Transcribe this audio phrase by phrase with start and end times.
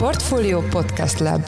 [0.00, 1.40] Portfolio Podcast Lab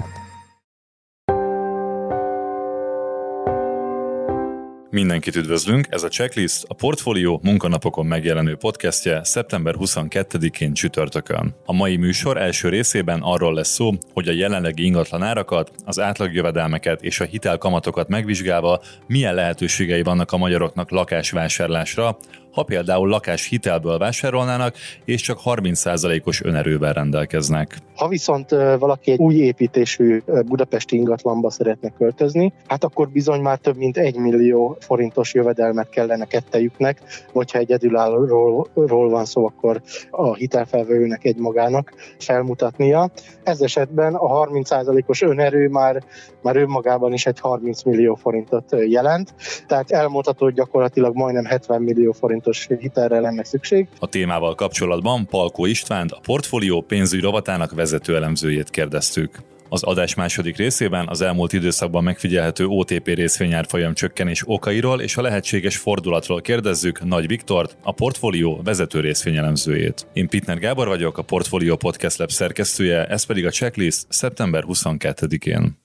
[4.91, 11.55] Mindenkit üdvözlünk, ez a Checklist, a Portfolio munkanapokon megjelenő podcastje szeptember 22-én csütörtökön.
[11.65, 17.03] A mai műsor első részében arról lesz szó, hogy a jelenlegi ingatlan árakat, az átlagjövedelmeket
[17.03, 22.19] és a hitelkamatokat megvizsgálva milyen lehetőségei vannak a magyaroknak lakásvásárlásra,
[22.53, 24.75] ha például lakás hitelből vásárolnának,
[25.05, 27.77] és csak 30%-os önerővel rendelkeznek.
[27.97, 33.77] Ha viszont valaki egy új építésű budapesti ingatlanba szeretne költözni, hát akkor bizony már több
[33.77, 37.01] mint 1 millió forintos jövedelmet kellene kettejüknek,
[37.33, 43.11] vagy ha egy egyedülállóról van szó, akkor a hitelfelvevőnek egy magának felmutatnia.
[43.43, 46.03] Ez esetben a 30%-os önerő már,
[46.43, 49.35] már önmagában is egy 30 millió forintot jelent,
[49.67, 53.89] tehát elmondható, hogy gyakorlatilag majdnem 70 millió forint forintos hitelre lenne szükség.
[53.99, 59.39] A témával kapcsolatban Palkó Istvánt, a portfólió pénzügy rovatának vezető elemzőjét kérdeztük.
[59.69, 65.77] Az adás második részében az elmúlt időszakban megfigyelhető OTP részvényárfolyam csökkenés okairól és a lehetséges
[65.77, 70.07] fordulatról kérdezzük Nagy Viktort, a portfólió vezető részvényelemzőjét.
[70.13, 75.82] Én Pitner Gábor vagyok, a Portfólió Podcast Lab szerkesztője, ez pedig a checklist szeptember 22-én.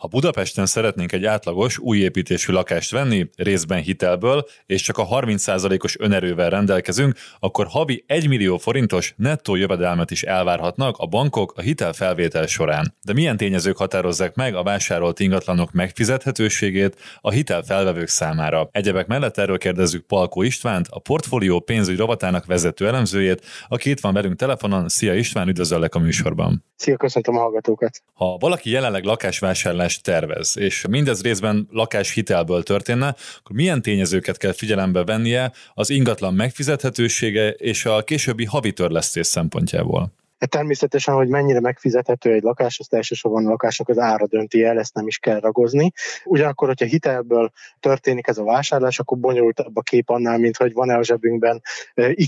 [0.00, 5.98] Ha Budapesten szeretnénk egy átlagos, új építésű lakást venni, részben hitelből, és csak a 30%-os
[5.98, 12.46] önerővel rendelkezünk, akkor havi 1 millió forintos nettó jövedelmet is elvárhatnak a bankok a hitelfelvétel
[12.46, 12.96] során.
[13.02, 18.68] De milyen tényezők határozzák meg a vásárolt ingatlanok megfizethetőségét a hitelfelvevők számára?
[18.72, 24.12] Egyebek mellett erről kérdezzük Palkó Istvánt, a portfólió pénzügy rovatának vezető elemzőjét, aki itt van
[24.12, 24.88] velünk telefonon.
[24.88, 26.64] Szia István, üdvözöllek a műsorban.
[26.76, 28.02] Szia, köszöntöm a hallgatókat.
[28.12, 34.52] Ha valaki jelenleg lakásvásárlás lakást tervez, és mindez részben lakáshitelből történne, akkor milyen tényezőket kell
[34.52, 40.12] figyelembe vennie az ingatlan megfizethetősége és a későbbi havi törlesztés szempontjából?
[40.40, 44.78] Hát természetesen, hogy mennyire megfizethető egy lakás, azt elsősorban a lakások az ára dönti el,
[44.78, 45.92] ezt nem is kell ragozni.
[46.24, 47.50] Ugyanakkor, hogyha hitelből
[47.80, 51.62] történik ez a vásárlás, akkor bonyolultabb a kép annál, mint hogy van-e a zsebünkben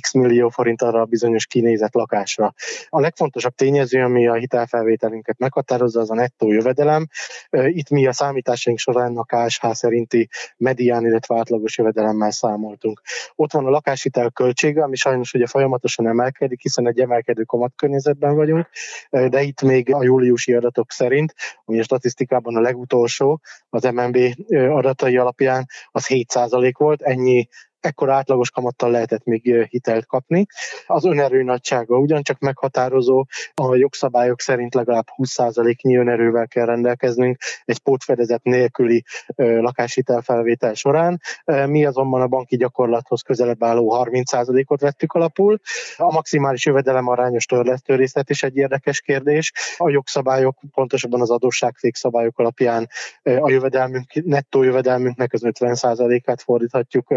[0.01, 2.55] x millió forint arra a bizonyos kinézett lakásra.
[2.89, 7.09] A legfontosabb tényező, ami a hitelfelvételünket meghatározza, az a nettó jövedelem.
[7.51, 13.01] Itt mi a számításaink során a KSH szerinti medián, illetve átlagos jövedelemmel számoltunk.
[13.35, 18.35] Ott van a lakáshitel költsége, ami sajnos ugye folyamatosan emelkedik, hiszen egy emelkedő kamatkörnyezet helyzetben
[18.35, 18.69] vagyunk,
[19.11, 24.19] de itt még a júliusi adatok szerint, ami a statisztikában a legutolsó, az MNB
[24.51, 27.49] adatai alapján az 7% volt, ennyi
[27.85, 30.47] ekkor átlagos kamattal lehetett még hitelt kapni.
[30.87, 38.43] Az önerő nagysága ugyancsak meghatározó, a jogszabályok szerint legalább 20%-nyi önerővel kell rendelkeznünk egy pótfedezet
[38.43, 39.05] nélküli
[39.37, 41.21] lakáshitelfelvétel során.
[41.45, 45.61] Mi azonban a banki gyakorlathoz közelebb álló 30%-ot vettük alapul.
[45.97, 49.53] A maximális jövedelem arányos törlesztő részlet is egy érdekes kérdés.
[49.77, 52.89] A jogszabályok, pontosabban az adósságfékszabályok alapján
[53.23, 57.11] a jövedelmünk, nettó jövedelmünknek az 50%-át fordíthatjuk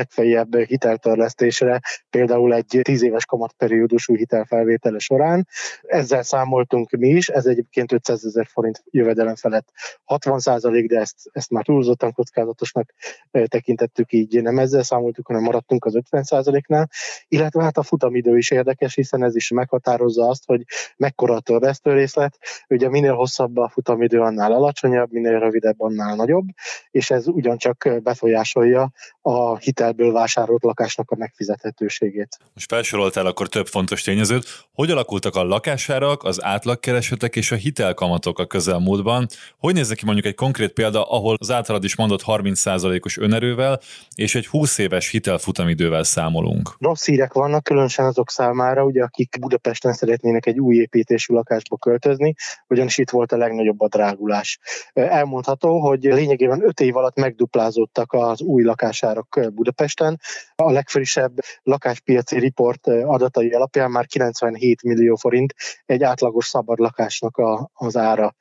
[0.00, 1.80] legfeljebb hiteltörlesztésre,
[2.10, 5.48] például egy 10 éves kamatperiódusú hitelfelvétele során.
[5.82, 9.68] Ezzel számoltunk mi is, ez egyébként 500 ezer forint jövedelem felett
[10.04, 12.94] 60 százalék, de ezt, ezt már túlzottan kockázatosnak
[13.30, 16.88] tekintettük, így nem ezzel számoltuk, hanem maradtunk az 50 százaléknál,
[17.28, 20.62] illetve hát a futamidő is érdekes, hiszen ez is meghatározza azt, hogy
[20.96, 22.38] mekkora a törlesztő részlet.
[22.68, 26.46] Ugye minél hosszabb a futamidő, annál alacsonyabb, minél rövidebb, annál nagyobb,
[26.90, 32.38] és ez ugyancsak befolyásolja a hitel hitelből vásárolt lakásnak a megfizethetőségét.
[32.54, 34.46] Most felsoroltál akkor több fontos tényezőt.
[34.72, 39.26] Hogy alakultak a lakásárak, az átlagkeresetek és a hitelkamatok a közelmúltban?
[39.58, 43.80] Hogy néz ki mondjuk egy konkrét példa, ahol az általad is mondott 30%-os önerővel
[44.14, 46.74] és egy 20 éves hitelfutamidővel számolunk?
[46.78, 52.34] Rossz hírek vannak, különösen azok számára, ugye, akik Budapesten szeretnének egy új építésű lakásba költözni,
[52.68, 54.58] ugyanis itt volt a legnagyobb a drágulás.
[54.92, 60.20] Elmondható, hogy lényegében 5 év alatt megduplázódtak az új lakásárak Budapesten, Budapesten.
[60.54, 65.54] A legfrissebb lakáspiaci riport adatai alapján már 97 millió forint
[65.86, 67.40] egy átlagos szabad lakásnak
[67.72, 68.34] az ára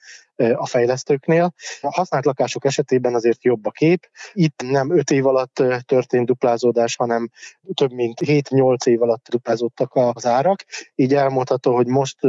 [0.53, 1.53] a fejlesztőknél.
[1.81, 4.09] A használt lakások esetében azért jobb a kép.
[4.33, 7.29] Itt nem 5 év alatt történt duplázódás, hanem
[7.73, 10.63] több mint 7-8 év alatt duplázódtak az árak.
[10.95, 12.23] Így elmondható, hogy most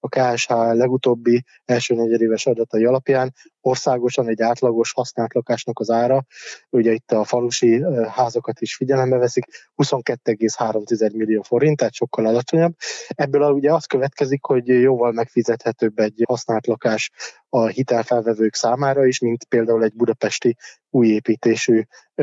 [0.00, 6.24] a KSH legutóbbi első negyedéves adatai alapján országosan egy átlagos használt lakásnak az ára,
[6.70, 9.44] ugye itt a falusi házakat is figyelembe veszik,
[9.76, 12.74] 22,3 millió forint, tehát sokkal alacsonyabb.
[13.08, 17.10] Ebből ugye az következik, hogy jóval megfizethetőbb egy használt lakás
[17.54, 20.56] a hitelfelvevők számára is, mint például egy budapesti
[20.90, 21.82] újépítésű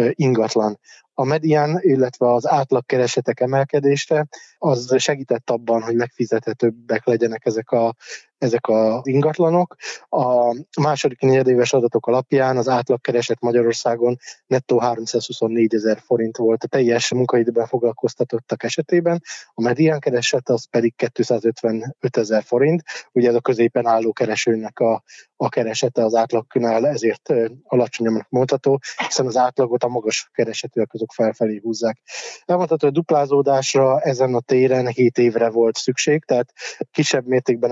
[0.09, 0.79] ingatlan.
[1.13, 4.27] a medián, illetve az átlagkeresetek emelkedése,
[4.57, 7.95] az segített abban, hogy megfizethetőbbek legyenek ezek a
[8.39, 9.75] ezek az ingatlanok.
[10.09, 17.13] A második negyedéves adatok alapján az átlagkereset Magyarországon nettó 324 ezer forint volt a teljes
[17.13, 19.21] munkaidőben foglalkoztatottak esetében,
[19.53, 25.03] a medián kereset az pedig 255 ezer forint, ugye ez a középen álló keresőnek a,
[25.35, 27.33] a keresete az átlagnál ezért
[27.63, 31.97] alacsonyabbnak mondható, hiszen az átlagot a magas keresetűek azok felfelé húzzák.
[32.45, 36.53] Elmondható, hogy duplázódásra ezen a téren 7 évre volt szükség, tehát
[36.91, 37.71] kisebb mértékben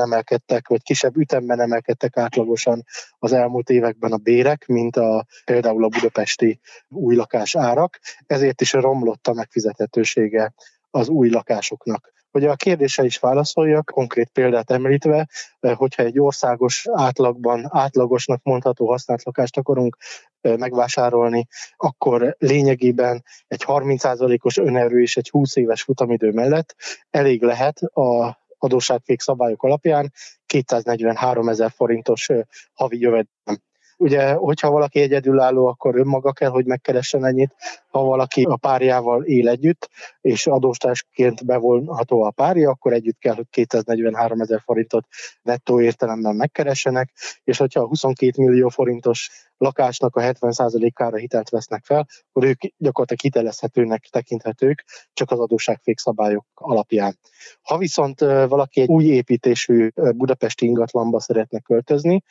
[0.58, 2.84] emelkedtek, vagy kisebb ütemben emelkedtek átlagosan
[3.20, 6.60] az elmúlt években a bérek, mint a, például a budapesti
[6.90, 10.54] új lakás árak, ezért is romlott a megfizethetősége
[10.92, 12.16] az új lakásoknak.
[12.32, 15.28] Hogy a kérdése is válaszoljak, konkrét példát említve,
[15.60, 19.98] eh, hogyha egy országos átlagban átlagosnak mondható használt lakást akarunk
[20.42, 26.76] eh, megvásárolni, akkor lényegében egy 30%-os önerő és egy 20 éves futamidő mellett
[27.10, 30.14] elég lehet a adósságfék szabályok alapján
[30.46, 32.30] 243 ezer forintos
[32.74, 33.66] havi jövedelem
[34.00, 37.56] Ugye, hogyha valaki egyedülálló, akkor önmaga kell, hogy megkeressen ennyit.
[37.88, 39.90] Ha valaki a párjával él együtt,
[40.22, 45.08] és adóstásként bevonható a párja, akkor együtt kell, hogy 243 ezer forintot
[45.42, 47.12] nettó értelemben megkeressenek,
[47.44, 53.22] és hogyha a 22 millió forintos lakásnak a 70%-ára hitelt vesznek fel, akkor ők gyakorlatilag
[53.22, 57.20] hitelezhetőnek tekinthetők, csak az adósságfék szabályok alapján.
[57.62, 62.24] Ha viszont valaki egy új építésű budapesti ingatlanba szeretne költözni,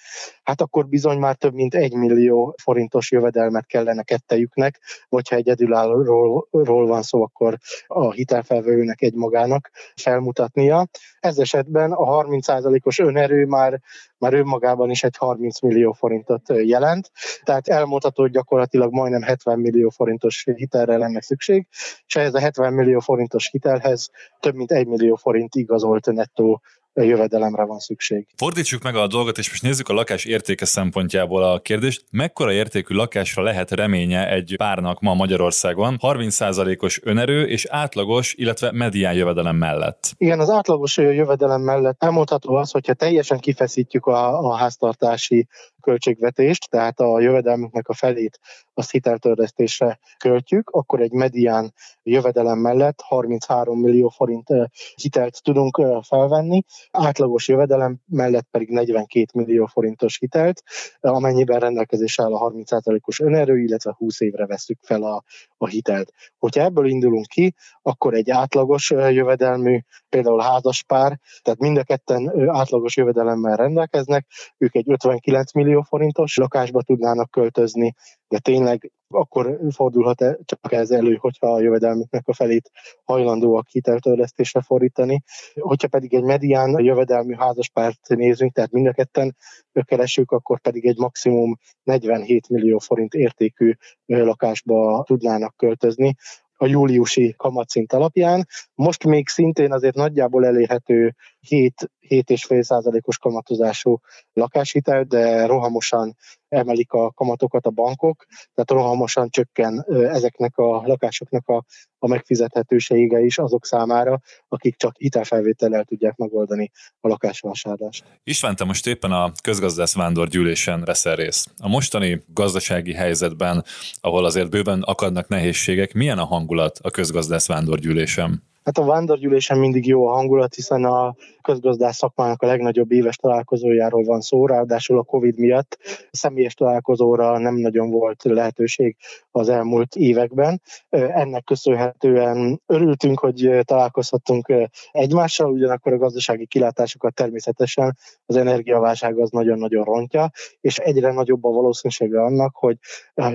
[0.43, 6.87] hát akkor bizony már több mint egy millió forintos jövedelmet kellene kettejüknek, vagy ha egyedülállóról
[6.87, 10.87] van szó, akkor a hitelfelvevőnek egy magának felmutatnia.
[11.21, 13.81] Ez esetben a 30%-os önerő már
[14.19, 17.11] már önmagában is egy 30 millió forintot jelent,
[17.43, 21.67] tehát elmondható, hogy gyakorlatilag majdnem 70 millió forintos hitelre lenne szükség,
[22.07, 24.11] és ehhez a 70 millió forintos hitelhez
[24.41, 26.63] több mint 1 millió forint igazolt nettó
[27.05, 28.27] jövedelemre van szükség.
[28.37, 32.05] Fordítsuk meg a dolgot, és most nézzük a lakás értéke szempontjából a kérdést.
[32.11, 39.15] Mekkora értékű lakásra lehet reménye egy párnak ma Magyarországon 30%-os önerő és átlagos, illetve medián
[39.15, 40.13] jövedelem mellett?
[40.17, 45.47] Igen, az átlagos jövedelem mellett elmondható az, hogyha teljesen kifeszítjük a, a háztartási
[45.87, 48.39] költségvetést, tehát a jövedelmünknek a felét
[48.75, 51.73] azt hiteltörlesztésre költjük, akkor egy medián
[52.03, 54.49] jövedelem mellett 33 millió forint
[54.95, 60.63] hitelt tudunk felvenni, átlagos jövedelem mellett pedig 42 millió forintos hitelt,
[61.01, 65.23] amennyiben rendelkezés áll a 30%-os önerő, illetve 20 évre veszük fel a,
[65.57, 66.13] a hitelt.
[66.39, 69.79] Hogyha ebből indulunk ki, akkor egy átlagos jövedelmű,
[70.09, 74.27] például házaspár, tehát mind a ketten átlagos jövedelemmel rendelkeznek,
[74.59, 77.95] ők egy 59 millió forintos lakásba tudnának költözni,
[78.29, 82.71] de tényleg akkor fordulhat -e csak ez elő, hogyha a jövedelmüknek a felét
[83.05, 85.23] hajlandóak hiteltörlesztésre fordítani.
[85.55, 89.37] Hogyha pedig egy medián jövedelmű házaspárt nézünk, tehát mind a ketten
[89.85, 93.73] keresünk, akkor pedig egy maximum 47 millió forint értékű
[94.07, 96.15] lakásba tudnának költözni,
[96.59, 98.47] a júliusi kamatszint alapján.
[98.75, 101.15] Most még szintén azért nagyjából elérhető
[101.47, 104.01] 7 7,5%-os kamatozású
[104.33, 106.17] lakáshitel, de rohamosan
[106.49, 111.65] emelik a kamatokat a bankok, tehát rohamosan csökken ezeknek a lakásoknak a,
[111.99, 116.71] a megfizethetősége is azok számára, akik csak hitelfelvétellel tudják megoldani
[117.01, 118.05] a lakásvásárlást.
[118.25, 121.51] István, te most éppen a közgazdász vándorgyűlésen veszel részt.
[121.59, 123.65] A mostani gazdasági helyzetben,
[124.01, 128.43] ahol azért bőven akadnak nehézségek, milyen a hangulat a közgazdász vándorgyűlésen?
[128.67, 134.05] Hát a vándorgyűlésen mindig jó a hangulat, hiszen a közgazdás szakmának a legnagyobb éves találkozójáról
[134.05, 135.79] van szó, ráadásul a Covid miatt
[136.11, 138.97] személyes találkozóra nem nagyon volt lehetőség
[139.31, 140.63] az elmúlt években.
[140.89, 144.53] Ennek köszönhetően örültünk, hogy találkozhattunk
[144.91, 147.97] egymással, ugyanakkor a gazdasági kilátásokat természetesen
[148.27, 150.31] az energiaválság az nagyon-nagyon rontja,
[150.61, 152.77] és egyre nagyobb a valószínűsége annak, hogy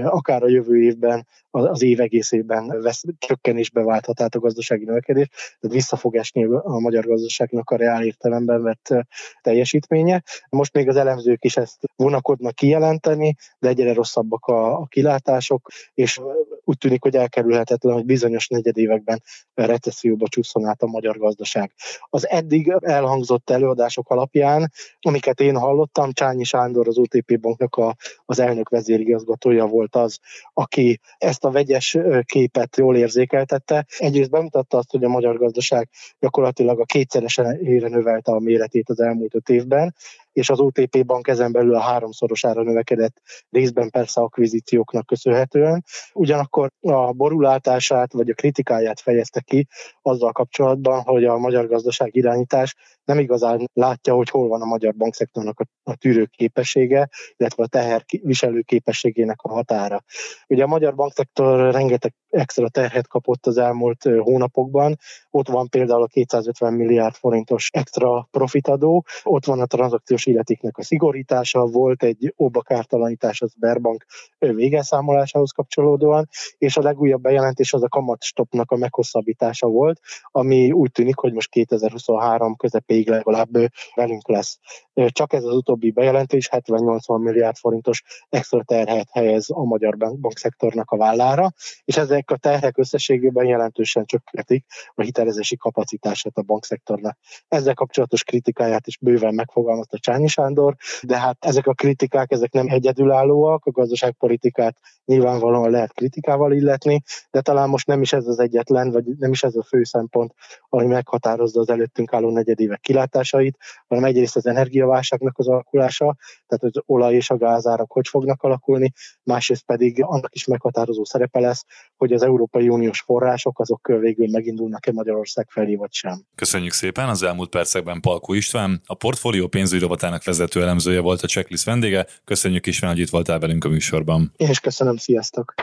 [0.03, 5.95] akár a jövő évben az év egészében vesz, csökkenésbe válthat a gazdasági növekedés, tehát vissza
[5.95, 8.93] fog esni a magyar gazdaságnak a reál értelemben vett
[9.41, 10.23] teljesítménye.
[10.49, 16.19] Most még az elemzők is ezt vonakodnak kijelenteni, de egyre rosszabbak a, a kilátások, és
[16.63, 19.23] úgy tűnik, hogy elkerülhetetlen, hogy bizonyos negyedévekben
[19.53, 21.71] recesszióba csúszson át a magyar gazdaság.
[22.09, 28.39] Az eddig elhangzott előadások alapján, amiket én hallottam, Csányi Sándor, az OTP banknak a, az
[28.39, 30.19] elnök vezérigazgatója volt az,
[30.53, 33.85] aki ezt a vegyes képet jól érzékeltette.
[33.97, 35.89] Egyrészt bemutatta azt, hogy a magyar gazdaság
[36.19, 37.57] gyakorlatilag a kétszeresen
[37.89, 39.95] növelte a méretét az elmúlt öt évben,
[40.31, 45.83] és az OTP bank ezen belül a háromszorosára növekedett részben persze akvizícióknak köszönhetően.
[46.13, 49.67] Ugyanakkor a borulátását vagy a kritikáját fejezte ki
[50.01, 54.95] azzal kapcsolatban, hogy a magyar gazdaság irányítás nem igazán látja, hogy hol van a magyar
[54.95, 60.03] bankszektornak a, a tűrő képessége, illetve a teher viselő képességének a határa.
[60.47, 64.97] Ugye a magyar bankszektor rengeteg extra terhet kapott az elmúlt hónapokban.
[65.29, 70.83] Ott van például a 250 milliárd forintos extra profitadó, ott van a tranzakciós illetéknek a
[70.83, 74.05] szigorítása, volt egy óbakártalanítás az Sberbank
[74.39, 79.99] végelszámolásához kapcsolódóan, és a legújabb bejelentés az a kamatstopnak a meghosszabbítása volt,
[80.31, 83.49] ami úgy tűnik, hogy most 2023 közepéig legalább
[83.95, 84.59] velünk lesz.
[85.07, 90.97] Csak ez az utóbbi bejelentés 70-80 milliárd forintos extra terhet helyez a magyar bankszektornak a
[90.97, 91.51] vállára,
[91.83, 97.17] és ezek a terhek összességében jelentősen csökkentik a hitelezési kapacitását a bankszektornak.
[97.47, 102.67] Ezzel kapcsolatos kritikáját is bőven megfogalmazta Csányi Sándor, de hát ezek a kritikák, ezek nem
[102.69, 107.01] egyedülállóak, a gazdaságpolitikát nyilvánvalóan lehet kritikával illetni,
[107.31, 110.33] de talán most nem is ez az egyetlen, vagy nem is ez a fő szempont,
[110.69, 116.15] ami meghatározza az előttünk álló negyedévek kilátásait, hanem egyrészt az energiaválságnak az alakulása,
[116.47, 118.91] tehát az olaj és a gázárak hogy fognak alakulni,
[119.23, 121.65] másrészt pedig annak is meghatározó szerepe lesz,
[122.01, 126.25] hogy az Európai Uniós források azok végül megindulnak-e Magyarország felé, vagy sem.
[126.36, 127.10] Köszönjük szépen!
[127.10, 132.05] Az elmúlt percekben Palkó István, a portfólió pénzügyi rovatának vezető elemzője volt a checklist vendége.
[132.25, 134.34] Köszönjük István, hogy itt voltál velünk a műsorban.
[134.38, 135.53] Én is köszönöm, sziasztok!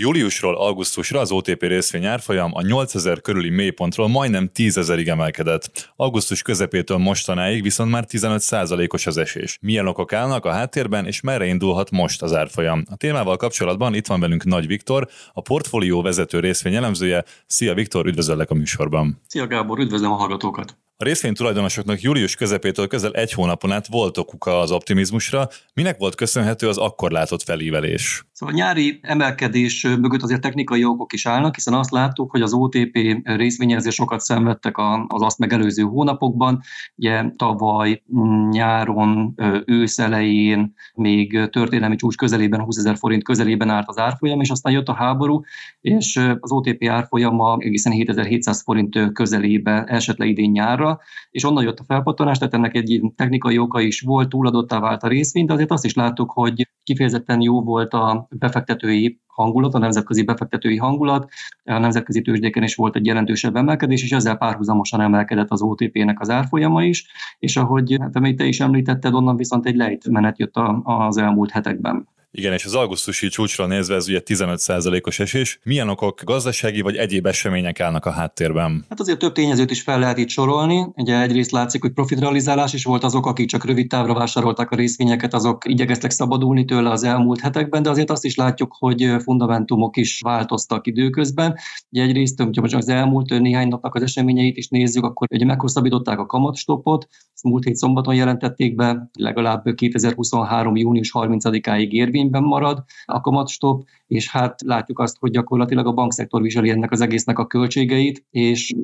[0.00, 5.92] Júliusról augusztusra az OTP részvény árfolyam a 8000 körüli mélypontról majdnem 10.000-ig emelkedett.
[5.96, 9.58] Augusztus közepétől mostanáig viszont már 15%-os az esés.
[9.60, 12.84] Milyen okok állnak a háttérben, és merre indulhat most az árfolyam?
[12.90, 17.24] A témával kapcsolatban itt van velünk Nagy Viktor, a portfólió vezető részvény elemzője.
[17.46, 19.20] Szia Viktor, üdvözöllek a műsorban.
[19.26, 20.76] Szia Gábor, üdvözlöm a hallgatókat.
[21.00, 25.48] A részvény tulajdonosoknak július közepétől közel egy hónapon át volt okuka az optimizmusra.
[25.74, 28.26] Minek volt köszönhető az akkor látott felívelés?
[28.32, 32.52] Szóval a nyári emelkedés mögött azért technikai okok is állnak, hiszen azt láttuk, hogy az
[32.52, 36.60] OTP részvényezés sokat szenvedtek az azt megelőző hónapokban.
[36.94, 39.34] Ugye tavaly mm, nyáron,
[39.66, 44.72] ősz elején, még történelmi csúcs közelében, 20 ezer forint közelében állt az árfolyam, és aztán
[44.72, 45.40] jött a háború,
[45.80, 51.64] és az OTP árfolyama egészen 7700 forint közelébe esett le idén nyárra, piacra, és onnan
[51.64, 55.52] jött a felpattanás, tehát ennek egy technikai oka is volt, túladottá vált a részvény, de
[55.52, 61.28] azért azt is láttuk, hogy kifejezetten jó volt a befektetői hangulat, a nemzetközi befektetői hangulat,
[61.64, 66.30] a nemzetközi tőzsdéken is volt egy jelentősebb emelkedés, és ezzel párhuzamosan emelkedett az OTP-nek az
[66.30, 67.06] árfolyama is,
[67.38, 71.50] és ahogy hát, amit te is említetted, onnan viszont egy lejtmenet jött a, az elmúlt
[71.50, 72.08] hetekben.
[72.30, 75.58] Igen, és az augusztusi csúcsra nézve ez ugye 15%-os esés.
[75.64, 78.84] Milyen okok, gazdasági vagy egyéb események állnak a háttérben?
[78.88, 80.86] Hát azért több tényezőt is fel lehet itt sorolni.
[80.94, 85.34] Ugye egyrészt látszik, hogy profitrealizálás is volt azok, akik csak rövid távra vásárolták a részvényeket,
[85.34, 90.20] azok igyekeztek szabadulni tőle az elmúlt hetekben, de azért azt is látjuk, hogy fundamentumok is
[90.20, 91.54] változtak időközben.
[91.90, 96.18] Ugye egyrészt, hogyha most az elmúlt néhány napnak az eseményeit is nézzük, akkor ugye meghosszabbították
[96.18, 100.76] a kamatstopot, ezt múlt hét szombaton jelentették be, legalább 2023.
[100.76, 101.90] június 30-áig
[102.28, 107.00] érvényben marad a kamatstop, és hát látjuk azt, hogy gyakorlatilag a bankszektor viseli ennek az
[107.00, 108.74] egésznek a költségeit, és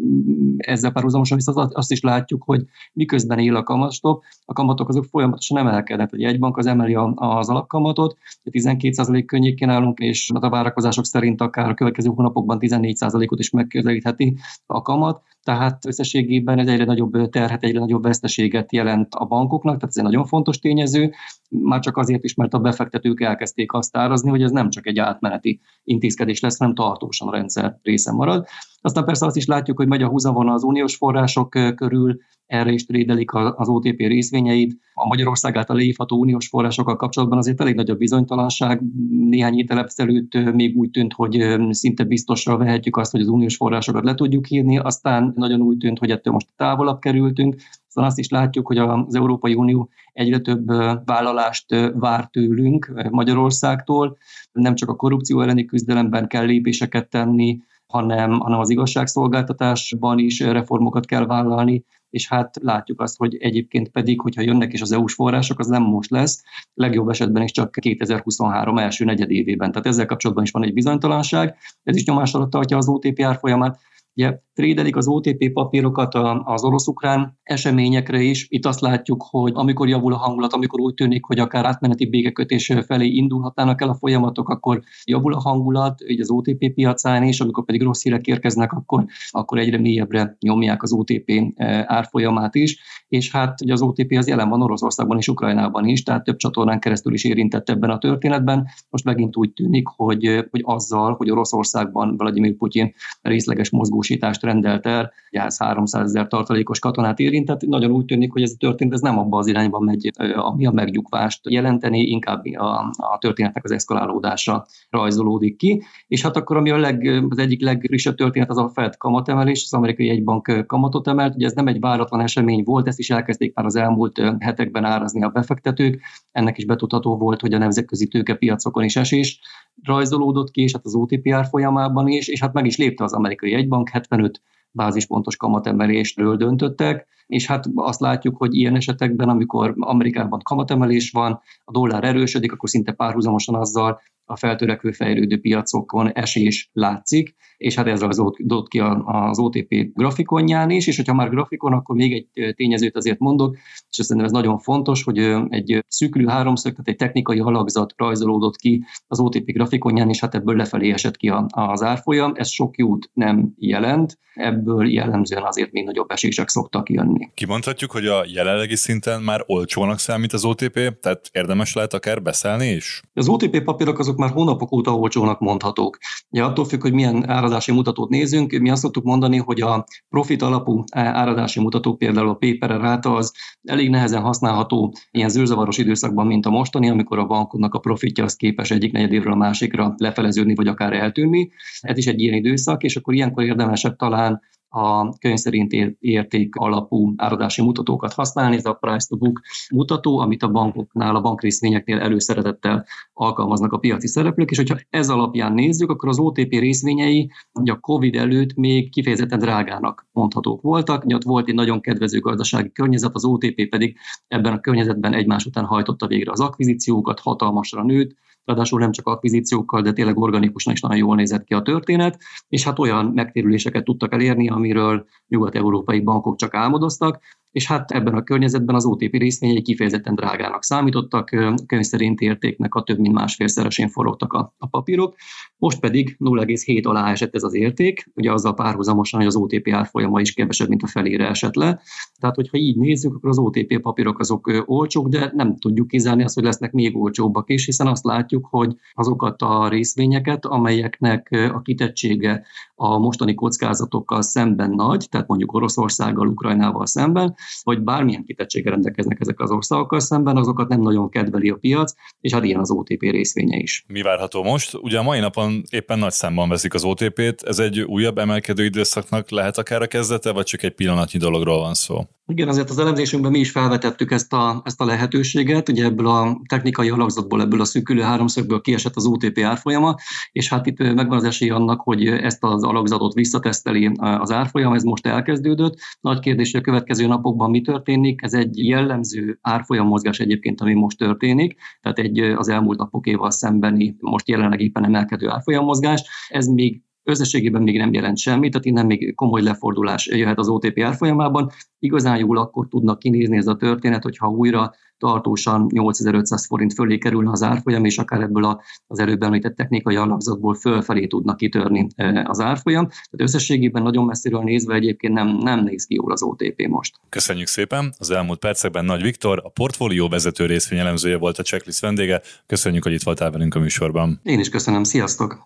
[0.57, 5.59] ezzel párhuzamosan viszont azt is látjuk, hogy miközben él a kamatstop, a kamatok azok folyamatosan
[5.59, 6.13] emelkednek.
[6.13, 8.17] Ugye egy bank az emeli az alapkamatot,
[8.51, 14.37] 12% könnyékén állunk, és a várakozások szerint akár a következő hónapokban 14%-ot is megközelítheti
[14.67, 19.91] a kamat, tehát összességében ez egyre nagyobb terhet, egyre nagyobb veszteséget jelent a bankoknak, tehát
[19.91, 21.13] ez egy nagyon fontos tényező,
[21.49, 24.99] már csak azért is, mert a befektetők elkezdték azt árazni, hogy ez nem csak egy
[24.99, 28.47] átmeneti intézkedés lesz, hanem tartósan a rendszer része marad.
[28.81, 32.17] Aztán persze azt is látjuk, hogy megy a húzavona az uniós források körül,
[32.47, 34.79] erre is trédelik az OTP részvényeit.
[34.95, 38.83] A Magyarország által leívható uniós forrásokkal kapcsolatban azért elég nagy a bizonytalanság.
[39.09, 44.05] Néhány ételep előtt még úgy tűnt, hogy szinte biztosra vehetjük azt, hogy az uniós forrásokat
[44.05, 47.57] le tudjuk hívni, aztán nagyon úgy tűnt, hogy ettől most távolabb kerültünk.
[47.95, 50.67] Szóval azt is látjuk, hogy az Európai Unió egyre több
[51.05, 54.17] vállalást vár tőlünk Magyarországtól.
[54.53, 61.07] Nem csak a korrupció elleni küzdelemben kell lépéseket tenni, hanem, hanem az igazságszolgáltatásban is reformokat
[61.07, 65.59] kell vállalni, és hát látjuk azt, hogy egyébként pedig, hogyha jönnek is az EU-s források,
[65.59, 66.43] az nem most lesz,
[66.75, 69.73] legjobb esetben is csak 2023 első negyedévében.
[69.73, 73.79] Tehát ezzel kapcsolatban is van egy bizonytalanság, ez is nyomás alatt tartja az OTP árfolyamát.
[74.17, 78.47] Ugye trédelik az OTP papírokat az orosz-ukrán eseményekre is.
[78.49, 82.73] Itt azt látjuk, hogy amikor javul a hangulat, amikor úgy tűnik, hogy akár átmeneti békekötés
[82.87, 87.65] felé indulhatnának el a folyamatok, akkor javul a hangulat, így az OTP piacán is, amikor
[87.65, 92.79] pedig rossz hírek érkeznek, akkor, akkor egyre mélyebbre nyomják az OTP eh, árfolyamát is,
[93.09, 96.81] és hát ugye az OTP az jelen van Oroszországban és Ukrajnában is, tehát több csatornán
[96.81, 98.67] keresztül is érintett ebben a történetben.
[98.91, 103.71] Most megint úgy tűnik, hogy, hogy azzal, hogy Oroszországban Vladimir Putyin részleges
[104.09, 105.13] mozgósítást rendelt el,
[105.59, 109.39] 300 ezer tartalékos katonát érintett, nagyon úgy tűnik, hogy ez a történet ez nem abba
[109.39, 115.83] az irányba megy, ami a megnyugvást jelenteni, inkább a, a történetnek az eszkalálódása rajzolódik ki.
[116.07, 119.73] És hát akkor, ami a leg, az egyik legfrissebb történet, az a Fed kamatemelés, az
[119.73, 121.35] amerikai egybank kamatot emelt.
[121.35, 125.23] Ugye ez nem egy váratlan esemény volt, ezt is elkezdték már az elmúlt hetekben árazni
[125.23, 126.01] a befektetők.
[126.33, 129.41] Ennek is betudható volt, hogy a nemzetközi tőkepiacokon is esés
[129.83, 133.55] rajzolódott ki, és hát az OTP folyamában is, és hát meg is lépte az amerikai
[133.55, 141.11] egybank, 75 bázispontos kamatemelésről döntöttek, és hát azt látjuk, hogy ilyen esetekben, amikor Amerikában kamatemelés
[141.11, 147.75] van, a dollár erősödik, akkor szinte párhuzamosan azzal a feltörekvő fejlődő piacokon esés látszik, és
[147.75, 152.55] hát ez rajzolódott ki az OTP grafikonján is, és hogyha már grafikon, akkor még egy
[152.55, 157.39] tényezőt azért mondok, és szerintem ez nagyon fontos, hogy egy szűkülő háromszög, tehát egy technikai
[157.39, 162.33] alakzat rajzolódott ki az OTP grafikonján, és hát ebből lefelé esett ki az árfolyam.
[162.35, 167.14] Ez sok jót nem jelent, ebből jellemzően azért még nagyobb esések szoktak jönni.
[167.35, 172.67] Kimondhatjuk, hogy a jelenlegi szinten már olcsónak számít az OTP, tehát érdemes lehet akár beszállni
[172.67, 173.01] is?
[173.15, 175.99] Az OTP papírok azok már hónapok óta olcsónak mondhatók.
[176.31, 180.43] Ja, attól függ, hogy milyen áradási mutatót nézünk, mi azt szoktuk mondani, hogy a profit
[180.43, 186.47] alapú áradási mutató, például a paper ráta az elég nehezen használható ilyen zűrzavaros időszakban, mint
[186.47, 190.67] a mostani, amikor a bankoknak a profitja az képes egyik negyedévről a másikra lefeleződni, vagy
[190.67, 191.51] akár eltűnni.
[191.81, 194.41] Ez is egy ilyen időszak, és akkor ilyenkor érdemesebb talán
[194.75, 199.41] a könyv érték alapú áradási mutatókat használni, ez a price to book
[199.71, 205.53] mutató, amit a bankoknál, a bankrészvényeknél előszeretettel alkalmaznak a piaci szereplők, és hogyha ez alapján
[205.53, 211.15] nézzük, akkor az OTP részvényei ugye a COVID előtt még kifejezetten drágának mondhatók voltak, ugye
[211.15, 213.97] ott volt egy nagyon kedvező gazdasági környezet, az OTP pedig
[214.29, 219.83] ebben a környezetben egymás után hajtotta végre az akvizíciókat, hatalmasra nőtt, ráadásul nem csak akvizíciókkal,
[219.83, 224.13] de tényleg organikusan is nagyon jól nézett ki a történet, és hát olyan megtérüléseket tudtak
[224.13, 227.21] elérni, amiről nyugat-európai bankok csak álmodoztak,
[227.55, 231.31] és hát ebben a környezetben az OTP részvényei kifejezetten drágának számítottak,
[231.67, 235.15] könyv szerint értéknek a több mint másfélszeresén forogtak a, a papírok,
[235.57, 240.21] most pedig 0,7 alá esett ez az érték, ugye azzal párhuzamosan, hogy az OTP árfolyama
[240.21, 241.81] is kevesebb, mint a felére esett le.
[242.21, 246.35] Tehát, hogyha így nézzük, akkor az OTP papírok azok olcsók, de nem tudjuk kizárni azt,
[246.35, 252.43] hogy lesznek még olcsóbbak is, hiszen azt látjuk, hogy azokat a részvényeket, amelyeknek a kitettsége
[252.75, 259.41] a mostani kockázatokkal szemben nagy, tehát mondjuk Oroszországgal, Ukrajnával szemben, vagy bármilyen kitettséggel rendelkeznek ezek
[259.41, 263.57] az országokkal szemben, azokat nem nagyon kedveli a piac, és hát ilyen az OTP részvénye
[263.57, 263.85] is.
[263.87, 264.75] Mi várható most?
[264.75, 269.31] Ugye a mai napon éppen nagy számban veszik az OTP-t, ez egy újabb emelkedő időszaknak
[269.31, 272.05] lehet akár a kezdete, vagy csak egy pillanatnyi dologról van szó?
[272.27, 276.41] Igen, azért az elemzésünkben mi is felvetettük ezt a, ezt a lehetőséget, ugye ebből a
[276.49, 279.95] technikai alakzatból, ebből a szűkülő háromszögből kiesett az OTP árfolyama,
[280.33, 284.83] és hát itt megvan az esély annak, hogy ezt az alakzatot visszateszteli az árfolyam, ez
[284.83, 285.75] most elkezdődött.
[286.01, 290.75] Nagy kérdés, hogy a következő napokban mi történik, ez egy jellemző árfolyam mozgás egyébként, ami
[290.75, 296.03] most történik, tehát egy az elmúlt napokéval szembeni, most jelenleg éppen emelkedő árfolyam mozgás.
[296.29, 300.81] Ez még összességében még nem jelent semmit, tehát innen még komoly lefordulás jöhet az OTP
[300.81, 301.51] árfolyamában.
[301.79, 307.31] Igazán jól akkor tudnak kinézni ez a történet, hogyha újra tartósan 8500 forint fölé kerülne
[307.31, 312.41] az árfolyam, és akár ebből az előbb említett technikai alapzatból fölfelé tudnak kitörni e, az
[312.41, 312.87] árfolyam.
[312.89, 316.97] Tehát összességében nagyon messziről nézve egyébként nem, nem néz ki jól az OTP most.
[317.09, 317.95] Köszönjük szépen!
[317.99, 322.21] Az elmúlt percekben Nagy Viktor, a portfólió vezető részvényelemzője volt a checklist vendége.
[322.47, 324.21] Köszönjük, hogy itt voltál velünk a műsorban.
[324.23, 325.43] Én is köszönöm, sziasztok!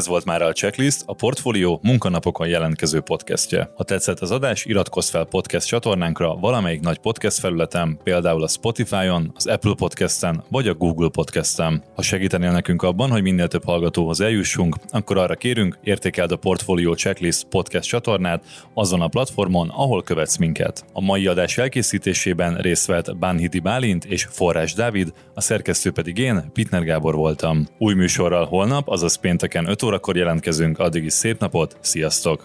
[0.00, 3.70] Ez volt már a Checklist, a Portfólió munkanapokon jelentkező podcastje.
[3.76, 9.32] Ha tetszett az adás, iratkozz fel podcast csatornánkra valamelyik nagy podcast felületen, például a Spotify-on,
[9.34, 11.82] az Apple Podcast-en vagy a Google Podcast-en.
[11.94, 16.94] Ha segítenél nekünk abban, hogy minél több hallgatóhoz eljussunk, akkor arra kérünk, értékeld a Portfólió
[16.94, 20.84] Checklist podcast csatornát azon a platformon, ahol követsz minket.
[20.92, 26.50] A mai adás elkészítésében részt vett Bánhidi Bálint és Forrás Dávid, a szerkesztő pedig én,
[26.52, 27.66] Pitner Gábor voltam.
[27.78, 32.44] Új műsorral holnap, azaz pénteken 5 órakor jelentkezünk, addig is szép napot, sziasztok!